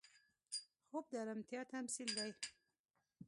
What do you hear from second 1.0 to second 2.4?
د ارامتیا تمثیل دی